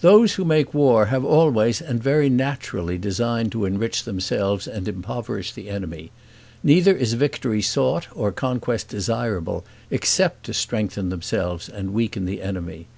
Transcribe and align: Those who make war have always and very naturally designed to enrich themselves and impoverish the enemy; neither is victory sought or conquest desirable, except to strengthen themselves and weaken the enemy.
Those 0.00 0.32
who 0.32 0.44
make 0.44 0.74
war 0.74 1.06
have 1.06 1.24
always 1.24 1.80
and 1.80 2.02
very 2.02 2.28
naturally 2.28 2.98
designed 2.98 3.52
to 3.52 3.66
enrich 3.66 4.02
themselves 4.02 4.66
and 4.66 4.88
impoverish 4.88 5.52
the 5.52 5.70
enemy; 5.70 6.10
neither 6.64 6.90
is 6.92 7.12
victory 7.12 7.62
sought 7.62 8.08
or 8.16 8.32
conquest 8.32 8.88
desirable, 8.88 9.64
except 9.92 10.44
to 10.46 10.52
strengthen 10.54 11.10
themselves 11.10 11.68
and 11.68 11.92
weaken 11.94 12.24
the 12.24 12.42
enemy. 12.42 12.88